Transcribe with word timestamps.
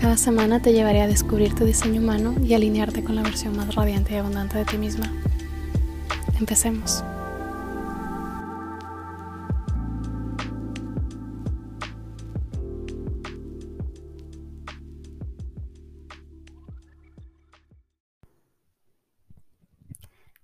Cada 0.00 0.16
semana 0.16 0.62
te 0.62 0.72
llevaré 0.72 1.00
a 1.00 1.08
descubrir 1.08 1.56
tu 1.56 1.64
diseño 1.64 2.00
humano 2.00 2.36
y 2.40 2.54
alinearte 2.54 3.02
con 3.02 3.16
la 3.16 3.22
versión 3.22 3.56
más 3.56 3.74
radiante 3.74 4.14
y 4.14 4.16
abundante 4.18 4.56
de 4.56 4.64
ti 4.64 4.78
misma. 4.78 5.12
Empecemos. 6.38 7.02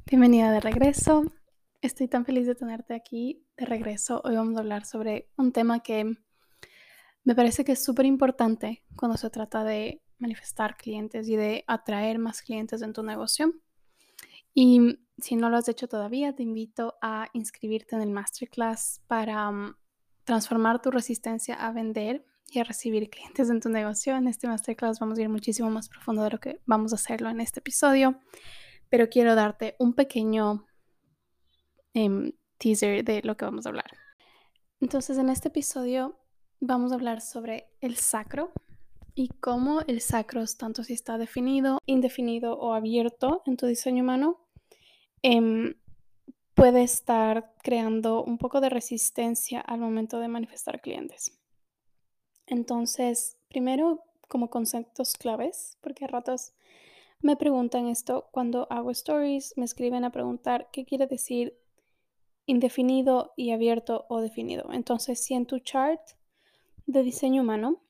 Bienvenida 0.05 0.51
de 0.51 0.59
regreso. 0.59 1.25
Estoy 1.81 2.09
tan 2.09 2.25
feliz 2.25 2.49
de 2.49 2.57
tenerte 2.57 2.95
aquí 2.95 3.47
de 3.57 3.67
regreso. 3.67 4.21
Hoy 4.25 4.35
vamos 4.35 4.57
a 4.57 4.61
hablar 4.61 4.85
sobre 4.85 5.31
un 5.37 5.53
tema 5.53 5.81
que 5.81 6.17
me 7.25 7.35
parece 7.35 7.65
que 7.65 7.73
es 7.73 7.83
súper 7.83 8.07
importante 8.07 8.85
cuando 8.97 9.17
se 9.17 9.31
trata 9.31 9.65
de 9.65 10.03
manifestar 10.19 10.77
clientes 10.77 11.29
y 11.29 11.37
de 11.37 11.65
atraer 11.67 12.19
más 12.19 12.43
clientes 12.43 12.83
en 12.83 12.93
tu 12.93 13.03
negocio. 13.03 13.53
Y 14.53 14.99
si 15.19 15.37
no 15.37 15.51
lo 15.51 15.57
has 15.57 15.69
hecho 15.69 15.89
todavía, 15.89 16.35
te 16.35 16.43
invito 16.43 16.97
a 17.01 17.29
inscribirte 17.33 17.97
en 17.97 18.03
el 18.03 18.11
masterclass 18.11 19.01
para 19.07 19.49
um, 19.49 19.75
transformar 20.25 20.81
tu 20.81 20.91
resistencia 20.91 21.55
a 21.55 21.73
vender 21.73 22.25
y 22.51 22.61
a 22.61 22.65
recibir 22.65 23.09
clientes 23.11 23.49
en 23.51 23.61
tu 23.61 23.69
negocio. 23.69 24.15
En 24.17 24.29
este 24.29 24.47
masterclass 24.47 25.01
vamos 25.01 25.19
a 25.19 25.23
ir 25.23 25.29
muchísimo 25.29 25.71
más 25.71 25.89
profundo 25.89 26.23
de 26.23 26.31
lo 26.31 26.39
que 26.39 26.61
vamos 26.67 26.93
a 26.93 26.97
hacerlo 26.97 27.31
en 27.31 27.41
este 27.41 27.61
episodio, 27.61 28.21
pero 28.89 29.09
quiero 29.09 29.35
darte 29.35 29.77
un 29.79 29.95
pequeño 29.95 30.67
em, 31.95 32.33
teaser 32.59 33.03
de 33.03 33.23
lo 33.23 33.37
que 33.37 33.45
vamos 33.45 33.67
a 33.67 33.71
hablar. 33.71 33.91
Entonces, 34.81 35.17
en 35.19 35.31
este 35.31 35.49
episodio 35.49 36.21
vamos 36.67 36.93
a 36.93 36.95
hablar 36.95 37.21
sobre 37.21 37.69
el 37.81 37.97
sacro 37.97 38.53
y 39.15 39.29
cómo 39.29 39.83
el 39.87 40.01
sacro, 40.01 40.45
tanto 40.59 40.83
si 40.83 40.95
está 40.95 41.19
definido, 41.19 41.79
indefinido 41.87 42.59
o 42.59 42.73
abierto 42.73 43.43
en 43.47 43.57
tu 43.57 43.67
diseño 43.67 44.03
humano, 44.03 44.41
em, 45.23 45.75
puede 46.55 46.83
estar 46.83 47.53
creando 47.63 48.25
un 48.25 48.39
poco 48.39 48.61
de 48.61 48.71
resistencia 48.71 49.61
al 49.61 49.81
momento 49.81 50.19
de 50.19 50.29
manifestar 50.29 50.81
clientes. 50.81 51.39
Entonces, 52.47 53.37
primero 53.49 54.03
como 54.29 54.51
conceptos 54.51 55.15
claves, 55.15 55.77
porque 55.81 56.05
a 56.05 56.09
ratos 56.09 56.55
me 57.21 57.37
preguntan 57.37 57.89
esto 57.89 58.29
cuando 58.33 58.67
hago 58.71 58.91
stories, 58.91 59.55
me 59.57 59.65
escriben 59.65 60.05
a 60.05 60.11
preguntar 60.11 60.69
qué 60.73 60.85
quiere 60.85 61.07
decir 61.07 61.59
indefinido 62.47 63.33
y 63.37 63.53
abierto 63.53 64.07
o 64.09 64.21
definido. 64.21 64.73
Entonces, 64.73 65.23
si 65.23 65.35
en 65.35 65.47
tu 65.47 65.59
chart 65.59 66.01
de 66.87 67.03
diseño 67.03 67.43
humano 67.43 67.81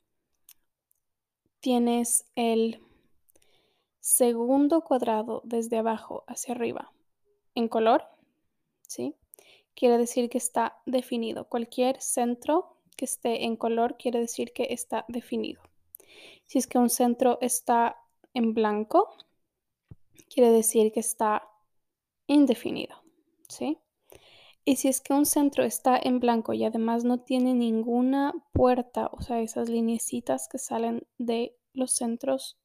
tienes 1.61 2.27
el 2.37 2.81
segundo 4.00 4.83
cuadrado 4.83 5.41
desde 5.45 5.78
abajo 5.78 6.25
hacia 6.27 6.55
arriba 6.55 6.92
en 7.55 7.69
color, 7.69 8.05
¿sí? 8.83 9.15
Quiere 9.75 9.98
decir 9.98 10.28
que 10.28 10.39
está 10.39 10.78
definido. 10.87 11.49
Cualquier 11.49 12.00
centro 12.00 12.77
que 12.97 13.06
esté 13.06 13.44
en 13.44 13.56
color 13.56 13.97
quiere 13.97 14.21
decir 14.21 14.53
que 14.53 14.69
está 14.71 15.04
definido. 15.09 15.62
Si 16.47 16.59
es 16.59 16.66
que 16.66 16.78
un 16.78 16.91
centro 16.91 17.38
está 17.41 17.97
en 18.34 18.54
blanco, 18.54 19.16
quiere 20.28 20.50
decir 20.50 20.93
que 20.93 21.00
está 21.00 21.49
indefinido, 22.27 23.03
¿sí? 23.49 23.78
Y 24.66 24.76
si 24.76 24.88
es 24.88 25.00
que 25.00 25.12
un 25.12 25.26
centro 25.26 25.62
está 25.62 25.98
en 26.02 26.20
blanco 26.20 26.54
y 26.54 26.64
además 26.64 27.04
no 27.04 27.20
tiene 27.20 27.52
ninguna 27.52 28.32
puerta, 28.52 29.10
o 29.12 29.20
sea, 29.20 29.41
esas 29.41 29.69
linecitas 29.69 30.48
que 30.48 30.58
salen 30.58 31.06
de 31.19 31.56
los 31.75 31.92
centros 31.92 32.58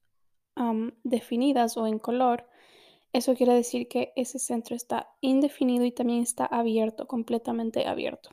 definidas 1.04 1.78
o 1.78 1.88
en 1.88 2.00
color, 2.00 2.48
eso 3.12 3.34
quiere 3.34 3.54
decir 3.54 3.88
que 3.88 4.14
ese 4.16 4.40
centro 4.40 4.76
está 4.76 5.10
indefinido 5.22 5.86
y 5.86 5.92
también 5.92 6.22
está 6.22 6.46
abierto, 6.46 7.08
completamente 7.08 7.88
abierto. 7.88 8.30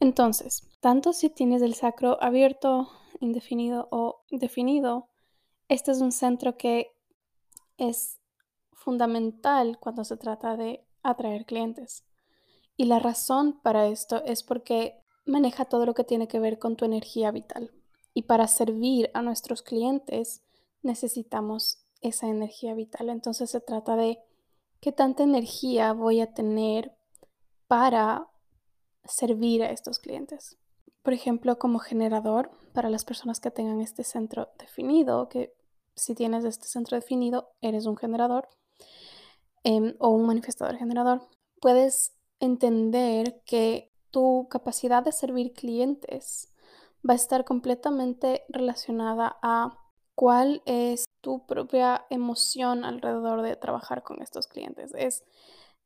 Entonces, 0.00 0.68
tanto 0.80 1.12
si 1.12 1.30
tienes 1.30 1.62
el 1.62 1.74
sacro 1.74 2.22
abierto, 2.22 2.90
indefinido 3.20 3.88
o 3.90 4.22
definido, 4.30 5.08
este 5.68 5.90
es 5.90 6.00
un 6.00 6.12
centro 6.12 6.56
que 6.56 6.92
es 7.78 8.20
fundamental 8.72 9.78
cuando 9.80 10.04
se 10.04 10.16
trata 10.16 10.56
de 10.56 10.84
atraer 11.02 11.46
clientes. 11.46 12.04
Y 12.78 12.84
la 12.84 13.00
razón 13.00 13.58
para 13.60 13.88
esto 13.88 14.22
es 14.24 14.44
porque 14.44 15.02
maneja 15.26 15.64
todo 15.64 15.84
lo 15.84 15.94
que 15.94 16.04
tiene 16.04 16.28
que 16.28 16.38
ver 16.38 16.60
con 16.60 16.76
tu 16.76 16.84
energía 16.84 17.32
vital. 17.32 17.72
Y 18.14 18.22
para 18.22 18.46
servir 18.46 19.10
a 19.14 19.20
nuestros 19.20 19.62
clientes 19.62 20.44
necesitamos 20.82 21.84
esa 22.02 22.28
energía 22.28 22.74
vital. 22.74 23.10
Entonces 23.10 23.50
se 23.50 23.60
trata 23.60 23.96
de 23.96 24.20
qué 24.80 24.92
tanta 24.92 25.24
energía 25.24 25.92
voy 25.92 26.20
a 26.20 26.32
tener 26.32 26.96
para 27.66 28.28
servir 29.04 29.64
a 29.64 29.72
estos 29.72 29.98
clientes. 29.98 30.56
Por 31.02 31.12
ejemplo, 31.12 31.58
como 31.58 31.80
generador, 31.80 32.52
para 32.72 32.90
las 32.90 33.04
personas 33.04 33.40
que 33.40 33.50
tengan 33.50 33.80
este 33.80 34.04
centro 34.04 34.50
definido, 34.56 35.28
que 35.28 35.52
si 35.96 36.14
tienes 36.14 36.44
este 36.44 36.68
centro 36.68 36.94
definido, 36.94 37.50
eres 37.60 37.86
un 37.86 37.96
generador 37.96 38.48
em, 39.64 39.96
o 39.98 40.10
un 40.10 40.26
manifestador 40.26 40.76
generador, 40.76 41.22
puedes 41.60 42.12
entender 42.40 43.42
que 43.44 43.92
tu 44.10 44.48
capacidad 44.50 45.02
de 45.02 45.12
servir 45.12 45.52
clientes 45.52 46.52
va 47.08 47.12
a 47.12 47.16
estar 47.16 47.44
completamente 47.44 48.44
relacionada 48.48 49.38
a 49.42 49.78
cuál 50.14 50.62
es 50.66 51.04
tu 51.20 51.46
propia 51.46 52.06
emoción 52.10 52.84
alrededor 52.84 53.42
de 53.42 53.56
trabajar 53.56 54.02
con 54.02 54.22
estos 54.22 54.46
clientes. 54.46 54.92
Es 54.94 55.24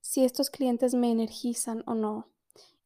si 0.01 0.25
estos 0.25 0.51
clientes 0.51 0.95
me 0.95 1.11
energizan 1.11 1.83
o 1.87 1.95
no. 1.95 2.29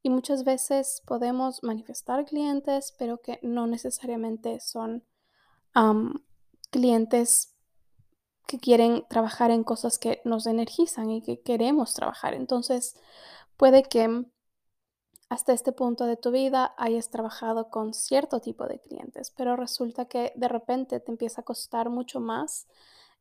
Y 0.02 0.10
muchas 0.10 0.44
veces 0.44 1.02
podemos 1.06 1.62
manifestar 1.62 2.24
clientes, 2.24 2.94
pero 2.98 3.18
que 3.18 3.40
no 3.42 3.66
necesariamente 3.66 4.60
son 4.60 5.04
clientes 6.70 7.54
que 8.46 8.58
quieren 8.58 9.04
trabajar 9.08 9.50
en 9.50 9.64
cosas 9.64 9.98
que 9.98 10.20
nos 10.24 10.46
energizan 10.46 11.10
y 11.10 11.22
que 11.22 11.40
queremos 11.40 11.94
trabajar. 11.94 12.34
Entonces, 12.34 12.96
Puede 13.56 13.82
que 13.84 14.24
hasta 15.28 15.52
este 15.52 15.72
punto 15.72 16.06
de 16.06 16.16
tu 16.16 16.30
vida 16.30 16.74
hayas 16.76 17.10
trabajado 17.10 17.70
con 17.70 17.94
cierto 17.94 18.40
tipo 18.40 18.66
de 18.66 18.78
clientes, 18.78 19.32
pero 19.36 19.56
resulta 19.56 20.06
que 20.06 20.32
de 20.36 20.48
repente 20.48 21.00
te 21.00 21.10
empieza 21.10 21.40
a 21.40 21.44
costar 21.44 21.90
mucho 21.90 22.20
más 22.20 22.68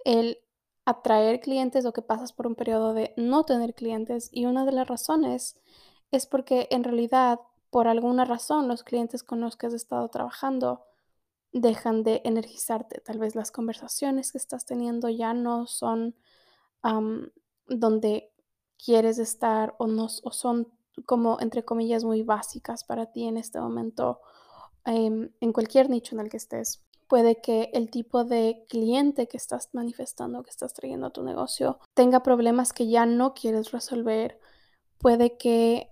el 0.04 0.40
atraer 0.86 1.40
clientes 1.40 1.86
o 1.86 1.94
que 1.94 2.04
pasas 2.04 2.32
por 2.32 2.46
un 2.46 2.56
periodo 2.56 2.94
de 2.94 3.14
no 3.18 3.44
tener 3.44 3.74
clientes 3.74 4.30
y 4.32 4.46
una 4.46 4.66
de 4.66 4.72
las 4.72 4.88
razones 4.88 5.60
es 6.12 6.28
porque 6.28 6.68
en 6.70 6.84
realidad 6.84 7.40
por 7.72 7.88
alguna 7.88 8.24
razón 8.24 8.68
los 8.68 8.84
clientes 8.84 9.24
con 9.24 9.42
los 9.42 9.58
que 9.58 9.68
has 9.68 9.74
estado 9.74 10.08
trabajando 10.10 10.86
dejan 11.52 12.04
de 12.04 12.22
energizarte. 12.24 13.02
Tal 13.02 13.18
vez 13.18 13.34
las 13.34 13.52
conversaciones 13.52 14.32
que 14.32 14.38
estás 14.38 14.66
teniendo 14.66 15.10
ya 15.10 15.34
no 15.34 15.66
son 15.66 16.16
donde 17.68 18.32
quieres 18.84 19.18
estar 19.18 19.76
o, 19.78 19.88
no, 19.88 20.08
o 20.24 20.32
son 20.32 20.68
como, 21.06 21.40
entre 21.42 21.66
comillas, 21.66 22.04
muy 22.04 22.24
básicas 22.24 22.84
para 22.84 23.12
ti 23.12 23.26
en 23.26 23.38
este 23.38 23.60
momento, 23.60 24.22
em, 24.86 25.32
en 25.42 25.54
cualquier 25.54 25.90
nicho 25.90 26.16
en 26.16 26.22
el 26.22 26.30
que 26.30 26.38
estés. 26.38 26.84
Puede 27.08 27.42
que 27.42 27.70
el 27.74 27.92
tipo 27.92 28.24
de 28.24 28.66
cliente 28.68 29.28
que 29.28 29.38
estás 29.38 29.70
manifestando, 29.74 30.44
que 30.44 30.50
estás 30.50 30.74
trayendo 30.74 31.08
a 31.08 31.14
tu 31.14 31.24
negocio, 31.24 31.80
tenga 31.94 32.24
problemas 32.24 32.74
que 32.74 32.88
ya 32.88 33.06
no 33.06 33.34
quieres 33.34 33.72
resolver. 33.72 34.40
Puede 34.98 35.38
que 35.38 35.92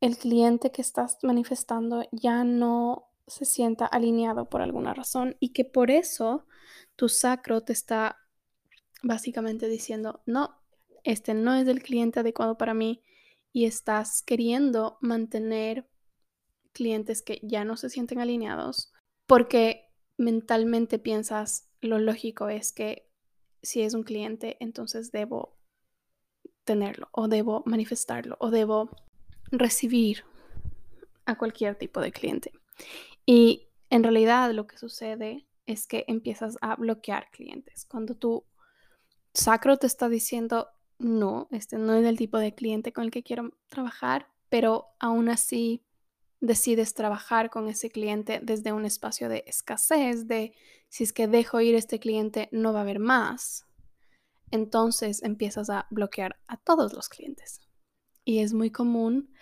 el 0.00 0.16
cliente 0.16 0.70
que 0.70 0.82
estás 0.82 1.18
manifestando 1.22 2.04
ya 2.12 2.44
no 2.44 3.08
se 3.26 3.44
sienta 3.44 3.86
alineado 3.86 4.48
por 4.48 4.62
alguna 4.62 4.94
razón 4.94 5.36
y 5.40 5.52
que 5.52 5.64
por 5.64 5.90
eso 5.90 6.46
tu 6.96 7.08
sacro 7.08 7.62
te 7.62 7.72
está 7.72 8.16
básicamente 9.02 9.68
diciendo, 9.68 10.22
no, 10.26 10.57
este 11.08 11.32
no 11.32 11.54
es 11.54 11.66
el 11.66 11.82
cliente 11.82 12.20
adecuado 12.20 12.58
para 12.58 12.74
mí 12.74 13.02
y 13.50 13.64
estás 13.64 14.22
queriendo 14.22 14.98
mantener 15.00 15.88
clientes 16.72 17.22
que 17.22 17.40
ya 17.42 17.64
no 17.64 17.78
se 17.78 17.88
sienten 17.88 18.20
alineados 18.20 18.92
porque 19.26 19.86
mentalmente 20.18 20.98
piensas 20.98 21.70
lo 21.80 21.98
lógico 21.98 22.50
es 22.50 22.72
que 22.72 23.08
si 23.62 23.80
es 23.82 23.94
un 23.94 24.02
cliente, 24.02 24.56
entonces 24.60 25.10
debo 25.10 25.56
tenerlo 26.64 27.08
o 27.12 27.26
debo 27.26 27.62
manifestarlo 27.64 28.36
o 28.38 28.50
debo 28.50 28.90
recibir 29.50 30.24
a 31.24 31.38
cualquier 31.38 31.76
tipo 31.76 32.00
de 32.00 32.12
cliente. 32.12 32.52
Y 33.24 33.68
en 33.88 34.02
realidad 34.02 34.52
lo 34.52 34.66
que 34.66 34.76
sucede 34.76 35.46
es 35.64 35.86
que 35.86 36.04
empiezas 36.06 36.58
a 36.60 36.76
bloquear 36.76 37.30
clientes. 37.30 37.86
Cuando 37.86 38.14
tu 38.14 38.44
sacro 39.32 39.78
te 39.78 39.86
está 39.86 40.08
diciendo, 40.08 40.68
no, 40.98 41.48
este 41.50 41.78
no 41.78 41.94
es 41.94 42.04
el 42.04 42.16
tipo 42.16 42.38
de 42.38 42.54
cliente 42.54 42.92
con 42.92 43.04
el 43.04 43.10
que 43.10 43.22
quiero 43.22 43.52
trabajar, 43.68 44.28
pero 44.48 44.86
aún 44.98 45.28
así 45.28 45.84
decides 46.40 46.94
trabajar 46.94 47.50
con 47.50 47.68
ese 47.68 47.90
cliente 47.90 48.40
desde 48.42 48.72
un 48.72 48.84
espacio 48.84 49.28
de 49.28 49.44
escasez, 49.46 50.26
de 50.26 50.54
si 50.88 51.04
es 51.04 51.12
que 51.12 51.26
dejo 51.28 51.60
ir 51.60 51.74
este 51.74 51.98
cliente 51.98 52.48
no 52.52 52.72
va 52.72 52.80
a 52.80 52.82
haber 52.82 52.98
más, 52.98 53.66
entonces 54.50 55.22
empiezas 55.22 55.70
a 55.70 55.86
bloquear 55.90 56.38
a 56.46 56.56
todos 56.56 56.92
los 56.92 57.08
clientes. 57.08 57.60
Y 58.24 58.40
es 58.40 58.52
muy 58.52 58.70
común, 58.70 59.32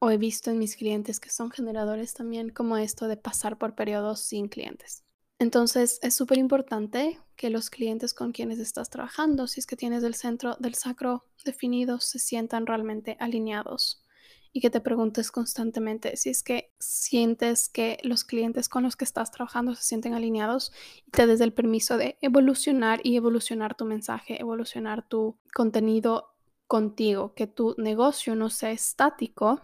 o 0.00 0.10
he 0.10 0.16
visto 0.16 0.50
en 0.50 0.58
mis 0.58 0.76
clientes 0.76 1.20
que 1.20 1.30
son 1.30 1.50
generadores 1.50 2.14
también, 2.14 2.50
como 2.50 2.76
esto 2.76 3.08
de 3.08 3.16
pasar 3.16 3.58
por 3.58 3.74
periodos 3.74 4.20
sin 4.20 4.48
clientes. 4.48 5.04
Entonces 5.38 6.00
es 6.02 6.14
súper 6.14 6.38
importante 6.38 7.20
que 7.36 7.50
los 7.50 7.70
clientes 7.70 8.12
con 8.12 8.32
quienes 8.32 8.58
estás 8.58 8.90
trabajando, 8.90 9.46
si 9.46 9.60
es 9.60 9.66
que 9.66 9.76
tienes 9.76 10.02
el 10.02 10.14
centro 10.14 10.56
del 10.58 10.74
sacro 10.74 11.24
definido, 11.44 12.00
se 12.00 12.18
sientan 12.18 12.66
realmente 12.66 13.16
alineados 13.20 14.02
y 14.52 14.60
que 14.60 14.70
te 14.70 14.80
preguntes 14.80 15.30
constantemente 15.30 16.16
si 16.16 16.30
es 16.30 16.42
que 16.42 16.72
sientes 16.80 17.68
que 17.68 17.98
los 18.02 18.24
clientes 18.24 18.68
con 18.68 18.82
los 18.82 18.96
que 18.96 19.04
estás 19.04 19.30
trabajando 19.30 19.74
se 19.76 19.84
sienten 19.84 20.14
alineados 20.14 20.72
y 21.06 21.10
te 21.12 21.26
des 21.26 21.40
el 21.40 21.52
permiso 21.52 21.96
de 21.98 22.18
evolucionar 22.20 23.00
y 23.04 23.16
evolucionar 23.16 23.76
tu 23.76 23.84
mensaje, 23.84 24.40
evolucionar 24.40 25.06
tu 25.06 25.36
contenido 25.54 26.34
contigo, 26.66 27.34
que 27.34 27.46
tu 27.46 27.76
negocio 27.78 28.34
no 28.34 28.50
sea 28.50 28.72
estático, 28.72 29.62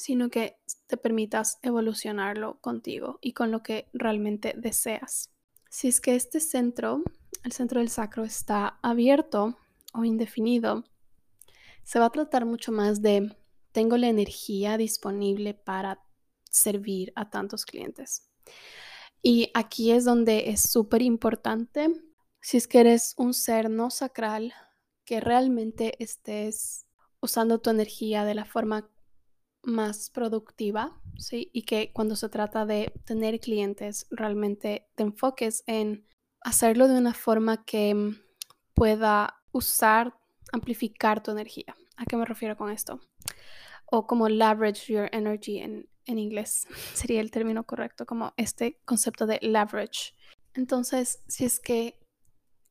sino 0.00 0.30
que 0.30 0.56
te 0.86 0.96
permitas 0.96 1.58
evolucionarlo 1.62 2.58
contigo 2.60 3.18
y 3.20 3.32
con 3.32 3.50
lo 3.50 3.62
que 3.62 3.88
realmente 3.92 4.54
deseas. 4.56 5.30
Si 5.68 5.88
es 5.88 6.00
que 6.00 6.14
este 6.14 6.40
centro, 6.40 7.02
el 7.44 7.52
centro 7.52 7.80
del 7.80 7.90
sacro, 7.90 8.24
está 8.24 8.78
abierto 8.82 9.58
o 9.92 10.04
indefinido, 10.04 10.84
se 11.84 11.98
va 11.98 12.06
a 12.06 12.10
tratar 12.10 12.46
mucho 12.46 12.72
más 12.72 13.02
de 13.02 13.36
tengo 13.72 13.98
la 13.98 14.08
energía 14.08 14.78
disponible 14.78 15.54
para 15.54 16.02
servir 16.50 17.12
a 17.14 17.28
tantos 17.28 17.66
clientes. 17.66 18.28
Y 19.22 19.50
aquí 19.52 19.92
es 19.92 20.06
donde 20.06 20.48
es 20.48 20.62
súper 20.62 21.02
importante, 21.02 21.88
si 22.40 22.56
es 22.56 22.66
que 22.66 22.80
eres 22.80 23.14
un 23.18 23.34
ser 23.34 23.68
no 23.68 23.90
sacral, 23.90 24.54
que 25.04 25.20
realmente 25.20 26.02
estés 26.02 26.86
usando 27.20 27.60
tu 27.60 27.68
energía 27.68 28.24
de 28.24 28.34
la 28.34 28.46
forma 28.46 28.88
más 29.62 30.10
productiva, 30.10 31.00
¿sí? 31.16 31.50
Y 31.52 31.62
que 31.62 31.92
cuando 31.92 32.16
se 32.16 32.28
trata 32.28 32.66
de 32.66 32.92
tener 33.04 33.40
clientes, 33.40 34.06
realmente 34.10 34.88
te 34.94 35.02
enfoques 35.02 35.64
en 35.66 36.06
hacerlo 36.40 36.88
de 36.88 36.98
una 36.98 37.14
forma 37.14 37.64
que 37.64 38.14
pueda 38.74 39.42
usar, 39.52 40.14
amplificar 40.52 41.22
tu 41.22 41.30
energía. 41.30 41.76
¿A 41.96 42.06
qué 42.06 42.16
me 42.16 42.24
refiero 42.24 42.56
con 42.56 42.70
esto? 42.70 43.00
o 43.90 44.06
como 44.06 44.28
leverage 44.28 44.92
your 44.92 45.08
energy 45.12 45.58
en, 45.58 45.88
en 46.06 46.18
inglés 46.18 46.66
sería 46.94 47.20
el 47.20 47.30
término 47.30 47.64
correcto, 47.64 48.06
como 48.06 48.32
este 48.36 48.80
concepto 48.84 49.26
de 49.26 49.38
leverage. 49.42 50.14
Entonces, 50.54 51.22
si 51.28 51.44
es 51.44 51.60
que 51.60 51.98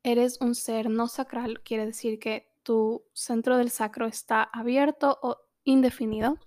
eres 0.03 0.39
un 0.41 0.55
ser 0.55 0.89
no 0.89 1.07
sacral, 1.07 1.61
quiere 1.61 1.85
decir 1.85 2.19
que 2.19 2.49
tu 2.63 3.05
centro 3.13 3.57
del 3.57 3.69
sacro 3.69 4.07
está 4.07 4.43
abierto 4.43 5.19
o 5.21 5.37
indefinido, 5.63 6.37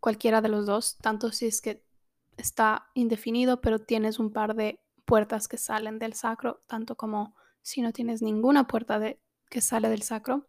cualquiera 0.00 0.40
de 0.40 0.48
los 0.48 0.66
dos, 0.66 0.98
tanto 0.98 1.30
si 1.32 1.46
es 1.46 1.60
que 1.60 1.84
está 2.36 2.88
indefinido, 2.94 3.60
pero 3.60 3.78
tienes 3.78 4.18
un 4.18 4.32
par 4.32 4.54
de 4.54 4.80
puertas 5.04 5.48
que 5.48 5.58
salen 5.58 5.98
del 5.98 6.14
sacro, 6.14 6.60
tanto 6.66 6.96
como 6.96 7.34
si 7.62 7.82
no 7.82 7.92
tienes 7.92 8.22
ninguna 8.22 8.66
puerta 8.66 8.98
de, 8.98 9.20
que 9.48 9.60
sale 9.60 9.88
del 9.88 10.02
sacro. 10.02 10.46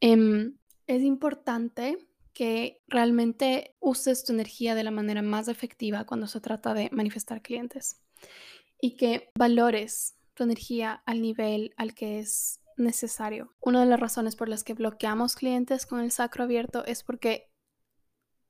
Em, 0.00 0.58
es 0.86 1.02
importante 1.02 2.08
que 2.32 2.80
realmente 2.86 3.76
uses 3.80 4.24
tu 4.24 4.32
energía 4.32 4.74
de 4.74 4.84
la 4.84 4.90
manera 4.90 5.22
más 5.22 5.48
efectiva 5.48 6.04
cuando 6.04 6.26
se 6.26 6.40
trata 6.40 6.74
de 6.74 6.88
manifestar 6.92 7.42
clientes 7.42 8.00
y 8.80 8.96
que 8.96 9.30
valores 9.34 10.16
tu 10.34 10.44
energía 10.44 11.02
al 11.04 11.20
nivel 11.20 11.74
al 11.76 11.94
que 11.94 12.20
es 12.20 12.60
necesario. 12.76 13.54
Una 13.60 13.80
de 13.80 13.86
las 13.86 13.98
razones 13.98 14.36
por 14.36 14.48
las 14.48 14.62
que 14.62 14.74
bloqueamos 14.74 15.34
clientes 15.34 15.84
con 15.84 16.00
el 16.00 16.12
sacro 16.12 16.44
abierto 16.44 16.84
es 16.84 17.02
porque 17.02 17.50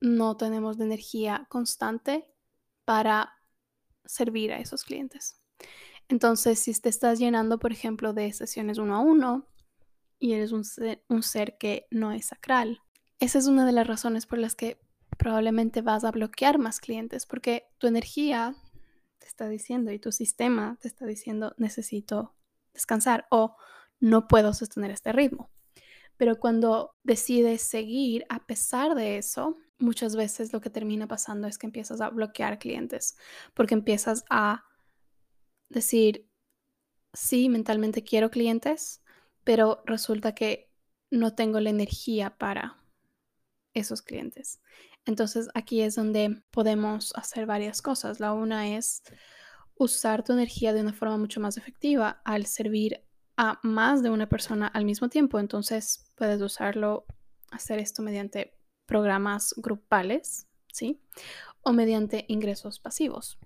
no 0.01 0.37
tenemos 0.37 0.77
de 0.77 0.85
energía 0.85 1.45
constante 1.49 2.25
para 2.85 3.33
servir 4.05 4.51
a 4.51 4.59
esos 4.59 4.83
clientes. 4.83 5.39
Entonces, 6.07 6.59
si 6.59 6.73
te 6.79 6.89
estás 6.89 7.19
llenando, 7.19 7.59
por 7.59 7.71
ejemplo, 7.71 8.13
de 8.13 8.33
sesiones 8.33 8.77
uno 8.77 8.95
a 8.95 8.99
uno 8.99 9.47
y 10.17 10.33
eres 10.33 10.51
un 10.51 10.63
un 11.07 11.23
ser 11.23 11.57
que 11.57 11.87
no 11.91 12.11
es 12.11 12.27
sacral, 12.27 12.81
esa 13.19 13.37
es 13.37 13.47
una 13.47 13.65
de 13.65 13.73
las 13.73 13.87
razones 13.87 14.25
por 14.25 14.39
las 14.39 14.55
que 14.55 14.79
probablemente 15.17 15.81
vas 15.81 16.05
a 16.05 16.11
bloquear 16.11 16.57
más 16.57 16.79
clientes, 16.79 17.25
porque 17.25 17.67
tu 17.77 17.87
energía 17.87 18.55
te 19.19 19.27
está 19.27 19.49
diciendo 19.49 19.91
y 19.91 19.99
tu 19.99 20.11
sistema 20.11 20.77
te 20.81 20.87
está 20.87 21.05
diciendo 21.05 21.53
necesito 21.57 22.33
descansar 22.73 23.27
o 23.29 23.57
no 23.99 24.27
puedo 24.27 24.53
sostener 24.53 24.91
este 24.91 25.11
ritmo. 25.11 25.51
Pero 26.15 26.39
cuando 26.39 26.95
decides 27.03 27.61
seguir 27.61 28.25
a 28.29 28.45
pesar 28.45 28.95
de 28.95 29.17
eso, 29.17 29.57
muchas 29.79 30.15
veces 30.15 30.53
lo 30.53 30.61
que 30.61 30.69
termina 30.69 31.07
pasando 31.07 31.47
es 31.47 31.57
que 31.57 31.67
empiezas 31.67 32.01
a 32.01 32.09
bloquear 32.09 32.59
clientes, 32.59 33.17
porque 33.53 33.73
empiezas 33.73 34.23
a 34.29 34.65
decir, 35.69 36.29
sí, 37.13 37.49
mentalmente 37.49 38.03
quiero 38.03 38.29
clientes, 38.29 39.01
pero 39.43 39.81
resulta 39.85 40.35
que 40.35 40.69
no 41.09 41.33
tengo 41.33 41.59
la 41.59 41.69
energía 41.69 42.37
para 42.37 42.77
esos 43.73 44.01
clientes. 44.01 44.61
Entonces 45.05 45.49
aquí 45.53 45.81
es 45.81 45.95
donde 45.95 46.43
podemos 46.51 47.13
hacer 47.15 47.45
varias 47.45 47.81
cosas. 47.81 48.19
La 48.19 48.33
una 48.33 48.75
es 48.75 49.01
usar 49.75 50.23
tu 50.23 50.33
energía 50.33 50.73
de 50.73 50.81
una 50.81 50.93
forma 50.93 51.17
mucho 51.17 51.39
más 51.39 51.57
efectiva 51.57 52.21
al 52.25 52.45
servir 52.45 53.03
a 53.37 53.59
más 53.63 54.03
de 54.03 54.09
una 54.09 54.27
persona 54.27 54.67
al 54.67 54.85
mismo 54.85 55.09
tiempo. 55.09 55.39
Entonces 55.39 56.11
puedes 56.15 56.41
usarlo, 56.41 57.05
hacer 57.49 57.79
esto 57.79 58.01
mediante 58.01 58.58
programas 58.89 59.53
grupales, 59.55 60.47
¿sí? 60.73 60.99
O 61.61 61.71
mediante 61.71 62.25
ingresos 62.27 62.79
pasivos. 62.79 63.37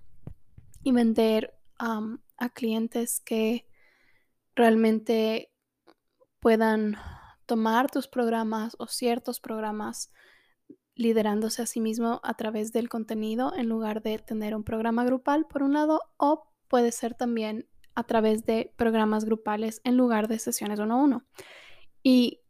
Y 0.82 0.92
vender 0.92 1.54
a 1.78 2.48
clientes 2.54 3.20
que 3.20 3.66
realmente 4.54 5.52
puedan 6.40 6.96
tomar 7.46 7.90
tus 7.90 8.08
programas 8.08 8.74
o 8.78 8.86
ciertos 8.86 9.38
programas 9.38 10.10
liderándose 10.94 11.62
a 11.62 11.66
sí 11.66 11.80
mismo 11.80 12.20
a 12.22 12.34
través 12.34 12.72
del 12.72 12.88
contenido 12.88 13.52
en 13.54 13.68
lugar 13.68 14.02
de 14.02 14.18
tener 14.18 14.54
un 14.54 14.64
programa 14.64 15.04
grupal 15.04 15.46
por 15.46 15.62
un 15.62 15.74
lado 15.74 16.00
o 16.16 16.46
puede 16.68 16.92
ser 16.92 17.14
también 17.14 17.68
a 17.94 18.04
través 18.04 18.44
de 18.44 18.72
programas 18.76 19.24
grupales 19.24 19.80
en 19.84 19.96
lugar 19.96 20.28
de 20.28 20.38
sesiones 20.38 20.78
uno 20.78 20.94
a 20.94 21.02
uno 21.02 21.24
y 22.02 22.43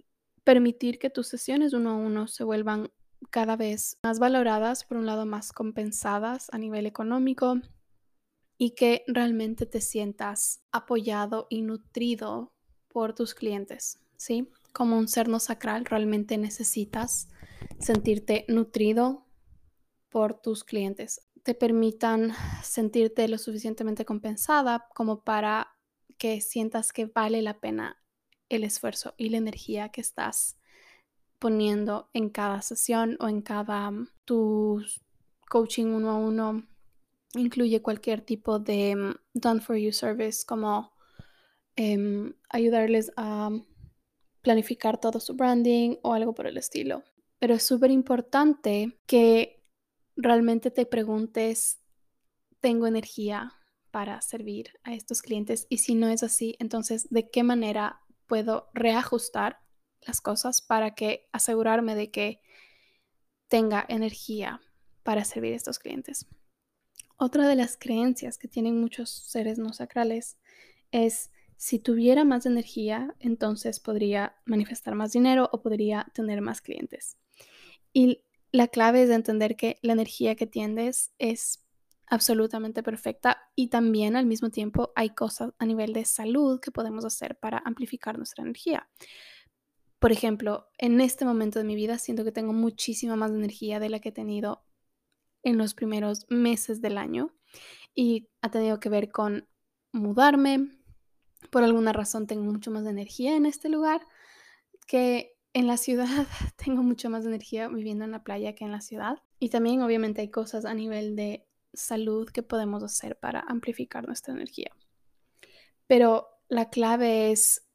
permitir 0.44 0.98
que 0.98 1.10
tus 1.10 1.26
sesiones 1.26 1.72
uno 1.72 1.90
a 1.90 1.94
uno 1.94 2.28
se 2.28 2.44
vuelvan 2.44 2.90
cada 3.30 3.56
vez 3.56 3.98
más 4.02 4.18
valoradas, 4.18 4.84
por 4.84 4.98
un 4.98 5.06
lado 5.06 5.26
más 5.26 5.52
compensadas 5.52 6.48
a 6.52 6.58
nivel 6.58 6.86
económico 6.86 7.56
y 8.58 8.72
que 8.72 9.02
realmente 9.06 9.66
te 9.66 9.80
sientas 9.80 10.62
apoyado 10.70 11.46
y 11.50 11.62
nutrido 11.62 12.52
por 12.88 13.14
tus 13.14 13.34
clientes, 13.34 13.98
¿sí? 14.16 14.48
como 14.74 14.98
un 14.98 15.08
ser 15.08 15.28
no 15.28 15.38
sacral 15.38 15.84
realmente 15.84 16.36
necesitas 16.36 17.28
sentirte 17.78 18.44
nutrido 18.48 19.26
por 20.10 20.40
tus 20.40 20.64
clientes. 20.64 21.20
Te 21.42 21.54
permitan 21.54 22.32
sentirte 22.62 23.28
lo 23.28 23.38
suficientemente 23.38 24.04
compensada 24.04 24.88
como 24.94 25.22
para 25.22 25.68
que 26.18 26.40
sientas 26.40 26.92
que 26.92 27.06
vale 27.06 27.40
la 27.40 27.60
pena 27.60 28.03
el 28.48 28.64
esfuerzo 28.64 29.14
y 29.16 29.28
la 29.28 29.38
energía 29.38 29.90
que 29.90 30.00
estás 30.00 30.56
poniendo 31.38 32.08
en 32.12 32.30
cada 32.30 32.62
sesión 32.62 33.16
o 33.20 33.28
en 33.28 33.42
cada 33.42 33.90
mm, 33.90 34.08
tu 34.24 34.82
coaching 35.48 35.86
uno 35.86 36.10
a 36.10 36.16
uno. 36.16 36.66
Incluye 37.34 37.82
cualquier 37.82 38.20
tipo 38.20 38.58
de 38.58 38.96
mm, 38.96 39.14
done 39.34 39.60
for 39.60 39.76
you 39.76 39.92
service 39.92 40.44
como 40.46 40.92
em, 41.76 42.34
ayudarles 42.48 43.12
a 43.16 43.50
planificar 44.42 45.00
todo 45.00 45.20
su 45.20 45.34
branding 45.34 45.96
o 46.02 46.14
algo 46.14 46.34
por 46.34 46.46
el 46.46 46.56
estilo. 46.56 47.02
Pero 47.38 47.54
es 47.54 47.62
súper 47.62 47.90
importante 47.90 48.98
que 49.06 49.62
realmente 50.16 50.70
te 50.70 50.86
preguntes, 50.86 51.80
¿tengo 52.60 52.86
energía 52.86 53.52
para 53.90 54.20
servir 54.20 54.70
a 54.82 54.94
estos 54.94 55.22
clientes? 55.22 55.66
Y 55.68 55.78
si 55.78 55.94
no 55.94 56.08
es 56.08 56.22
así, 56.22 56.56
entonces, 56.58 57.08
¿de 57.10 57.28
qué 57.28 57.42
manera 57.42 58.00
puedo 58.26 58.69
reajustar 58.75 59.61
las 60.02 60.21
cosas 60.21 60.62
para 60.62 60.95
que 60.95 61.28
asegurarme 61.33 61.95
de 61.95 62.11
que 62.11 62.40
tenga 63.49 63.85
energía 63.88 64.61
para 65.02 65.25
servir 65.25 65.52
a 65.52 65.57
estos 65.57 65.78
clientes? 65.78 66.26
Otra 67.16 67.49
de 67.49 67.57
las 67.57 67.76
creencias 67.76 68.38
que 68.38 68.49
tienen 68.49 68.81
muchos 68.81 69.11
seres 69.11 69.59
no 69.59 69.73
sacrales 69.73 70.37
es 70.90 71.31
si 71.57 71.78
tuviera 71.78 72.25
más 72.25 72.47
energía, 72.47 73.14
entonces 73.21 73.81
podría 73.81 74.37
manifestar 74.45 74.95
más 74.95 75.12
dinero 75.12 75.49
o 75.52 75.62
podría 75.62 76.07
tener 76.12 76.40
más 76.40 76.61
clientes. 76.61 77.16
Y 77.93 78.25
la 78.50 78.69
clave 78.69 79.04
es 79.04 79.11
entender 79.11 79.57
que 79.57 79.78
la 79.83 79.93
energía 79.93 80.35
que 80.35 80.47
tienes 80.47 81.12
es 81.19 81.63
absolutamente 82.06 82.82
perfecta 82.82 83.50
y 83.54 83.68
también 83.68 84.16
al 84.16 84.26
mismo 84.26 84.50
tiempo 84.50 84.92
hay 84.94 85.11
cosas 85.11 85.52
a 85.58 85.66
nivel 85.66 85.92
de 85.92 86.04
salud 86.04 86.61
que 86.61 86.70
podemos 86.70 87.04
hacer 87.04 87.38
para 87.38 87.62
amplificar 87.64 88.16
nuestra 88.18 88.42
energía. 88.42 88.88
Por 89.99 90.12
ejemplo, 90.12 90.68
en 90.76 91.00
este 91.00 91.25
momento 91.25 91.58
de 91.58 91.64
mi 91.64 91.76
vida 91.76 91.99
siento 91.99 92.25
que 92.25 92.32
tengo 92.32 92.52
muchísima 92.52 93.16
más 93.16 93.30
energía 93.30 93.80
de 93.80 93.88
la 93.88 94.00
que 94.00 94.11
he 94.11 94.12
tenido 94.12 94.62
en 95.42 95.58
los 95.58 95.75
primeros 95.75 96.26
meses 96.28 96.80
del 96.80 96.99
año 96.99 97.34
y 97.94 98.28
ha 98.42 98.50
tenido 98.50 98.80
que 98.80 98.88
ver 98.88 99.11
con 99.11 99.49
mudarme. 99.92 100.68
Por 101.50 101.62
alguna 101.62 101.92
razón 101.92 102.26
tengo 102.26 102.44
mucho 102.44 102.70
más 102.70 102.87
energía 102.87 103.37
en 103.37 103.46
este 103.46 103.68
lugar 103.68 104.06
que 104.87 105.34
en 105.54 105.66
la 105.66 105.76
ciudad. 105.76 106.26
Tengo 106.56 106.82
mucho 106.82 107.08
más 107.08 107.25
energía 107.25 107.68
viviendo 107.68 108.04
en 108.04 108.11
la 108.11 108.25
playa 108.25 108.54
que 108.54 108.64
en 108.64 108.73
la 108.73 108.80
ciudad. 108.80 109.23
Y 109.38 109.49
también 109.49 109.80
obviamente 109.82 110.20
hay 110.20 110.30
cosas 110.30 110.64
a 110.64 110.75
nivel 110.75 111.16
de 111.16 111.46
salud 111.76 112.28
que 112.28 112.43
podemos 112.43 112.83
hacer 112.83 113.19
para 113.19 113.40
amplificar 113.40 114.07
nuestra 114.07 114.35
energía. 114.35 114.71
Pero 115.87 116.28
la 116.49 116.71
clave 116.71 117.31
es 117.31 117.69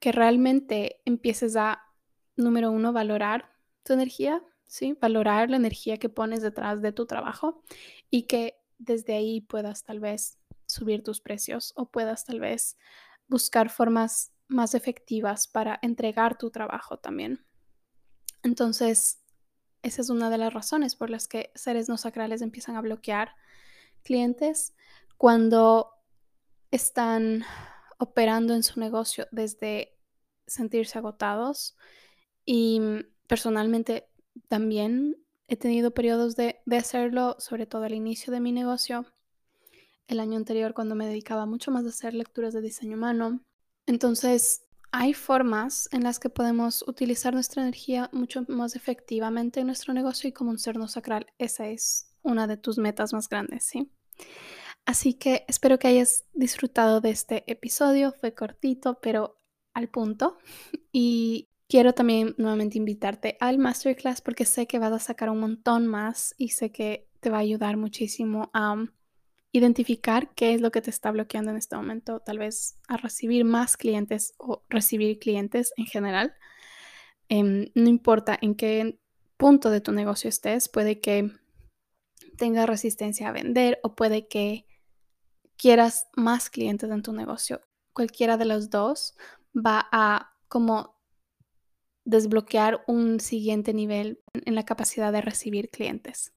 que 0.00 0.12
realmente 0.12 1.00
empieces 1.04 1.56
a, 1.56 1.82
número 2.36 2.70
uno, 2.70 2.92
valorar 2.92 3.50
tu 3.82 3.92
energía, 3.92 4.42
¿sí? 4.66 4.96
Valorar 5.00 5.50
la 5.50 5.56
energía 5.56 5.98
que 5.98 6.08
pones 6.08 6.42
detrás 6.42 6.82
de 6.82 6.92
tu 6.92 7.06
trabajo 7.06 7.62
y 8.10 8.24
que 8.24 8.54
desde 8.78 9.14
ahí 9.14 9.40
puedas 9.40 9.84
tal 9.84 10.00
vez 10.00 10.38
subir 10.66 11.02
tus 11.02 11.20
precios 11.20 11.72
o 11.76 11.90
puedas 11.90 12.24
tal 12.24 12.40
vez 12.40 12.76
buscar 13.26 13.70
formas 13.70 14.32
más 14.46 14.74
efectivas 14.74 15.48
para 15.48 15.78
entregar 15.82 16.38
tu 16.38 16.50
trabajo 16.50 16.98
también. 16.98 17.44
Entonces, 18.42 19.20
esa 19.88 20.02
es 20.02 20.10
una 20.10 20.30
de 20.30 20.38
las 20.38 20.52
razones 20.52 20.94
por 20.94 21.10
las 21.10 21.26
que 21.26 21.50
seres 21.54 21.88
no 21.88 21.96
sacrales 21.96 22.42
empiezan 22.42 22.76
a 22.76 22.80
bloquear 22.80 23.34
clientes 24.02 24.74
cuando 25.16 25.90
están 26.70 27.44
operando 27.98 28.54
en 28.54 28.62
su 28.62 28.78
negocio 28.78 29.26
desde 29.32 29.98
sentirse 30.46 30.98
agotados 30.98 31.76
y 32.44 32.80
personalmente 33.26 34.08
también 34.48 35.16
he 35.48 35.56
tenido 35.56 35.92
periodos 35.92 36.36
de, 36.36 36.60
de, 36.66 36.76
hacerlo, 36.76 37.36
sobre 37.38 37.66
todo 37.66 37.84
al 37.84 37.94
inicio 37.94 38.32
de 38.32 38.40
mi 38.40 38.52
negocio, 38.52 39.06
el 40.06 40.20
año 40.20 40.36
anterior 40.36 40.74
cuando 40.74 40.94
me 40.94 41.06
dedicaba 41.06 41.46
mucho 41.46 41.70
más 41.70 41.84
a 41.84 41.88
hacer 41.88 42.14
lecturas 42.14 42.54
de 42.54 42.60
diseño 42.60 42.96
humano. 42.96 43.42
Entonces, 43.86 44.67
hay 44.92 45.14
formas 45.14 45.88
en 45.92 46.02
las 46.02 46.18
que 46.18 46.30
podemos 46.30 46.84
utilizar 46.86 47.34
nuestra 47.34 47.62
energía 47.62 48.08
mucho 48.12 48.44
más 48.48 48.76
efectivamente 48.76 49.60
en 49.60 49.66
nuestro 49.66 49.92
negocio 49.94 50.28
y 50.28 50.32
como 50.32 50.50
un 50.50 50.58
ser 50.58 50.76
no 50.76 50.88
sacral, 50.88 51.26
esa 51.38 51.68
es 51.68 52.14
una 52.22 52.46
de 52.46 52.56
tus 52.56 52.78
metas 52.78 53.12
más 53.12 53.28
grandes, 53.28 53.64
¿sí? 53.64 53.90
Así 54.84 55.14
que 55.14 55.44
espero 55.48 55.78
que 55.78 55.88
hayas 55.88 56.24
disfrutado 56.32 57.00
de 57.00 57.10
este 57.10 57.44
episodio, 57.50 58.12
fue 58.12 58.34
cortito, 58.34 58.98
pero 59.00 59.36
al 59.74 59.88
punto. 59.88 60.38
Y 60.90 61.50
quiero 61.68 61.92
también 61.92 62.34
nuevamente 62.38 62.78
invitarte 62.78 63.36
al 63.40 63.58
masterclass 63.58 64.22
porque 64.22 64.46
sé 64.46 64.66
que 64.66 64.78
vas 64.78 64.92
a 64.92 64.98
sacar 64.98 65.28
un 65.30 65.40
montón 65.40 65.86
más 65.86 66.34
y 66.38 66.48
sé 66.48 66.72
que 66.72 67.08
te 67.20 67.30
va 67.30 67.36
a 67.36 67.40
ayudar 67.40 67.76
muchísimo 67.76 68.50
a 68.54 68.86
identificar 69.52 70.34
qué 70.34 70.54
es 70.54 70.60
lo 70.60 70.70
que 70.70 70.82
te 70.82 70.90
está 70.90 71.10
bloqueando 71.10 71.50
en 71.50 71.56
este 71.56 71.76
momento, 71.76 72.20
tal 72.20 72.38
vez 72.38 72.78
a 72.86 72.96
recibir 72.96 73.44
más 73.44 73.76
clientes 73.76 74.34
o 74.38 74.62
recibir 74.68 75.18
clientes 75.18 75.72
en 75.76 75.86
general. 75.86 76.34
Em, 77.28 77.70
no 77.74 77.88
importa 77.88 78.38
en 78.40 78.54
qué 78.54 78.98
punto 79.36 79.70
de 79.70 79.80
tu 79.80 79.92
negocio 79.92 80.28
estés, 80.28 80.68
puede 80.68 81.00
que 81.00 81.30
tengas 82.36 82.68
resistencia 82.68 83.28
a 83.28 83.32
vender 83.32 83.78
o 83.82 83.94
puede 83.94 84.28
que 84.28 84.66
quieras 85.56 86.08
más 86.14 86.50
clientes 86.50 86.90
en 86.90 87.02
tu 87.02 87.12
negocio. 87.12 87.60
Cualquiera 87.92 88.36
de 88.36 88.44
los 88.44 88.70
dos 88.70 89.16
va 89.54 89.88
a 89.90 90.34
como 90.48 90.96
desbloquear 92.04 92.84
un 92.86 93.20
siguiente 93.20 93.74
nivel 93.74 94.22
en 94.32 94.54
la 94.54 94.64
capacidad 94.64 95.12
de 95.12 95.20
recibir 95.20 95.68
clientes. 95.68 96.32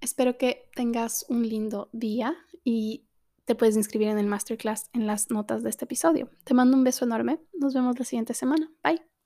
Espero 0.00 0.38
que 0.38 0.68
tengas 0.74 1.26
un 1.28 1.48
lindo 1.48 1.88
día 1.92 2.36
y 2.64 3.04
te 3.44 3.54
puedes 3.54 3.76
inscribir 3.76 4.08
en 4.08 4.18
el 4.18 4.26
masterclass 4.26 4.90
en 4.92 5.06
las 5.06 5.30
notas 5.30 5.62
de 5.62 5.70
este 5.70 5.86
episodio. 5.86 6.30
Te 6.44 6.54
mando 6.54 6.76
un 6.76 6.84
beso 6.84 7.04
enorme. 7.04 7.40
Nos 7.54 7.74
vemos 7.74 7.98
la 7.98 8.04
siguiente 8.04 8.34
semana. 8.34 8.70
Bye. 8.84 9.17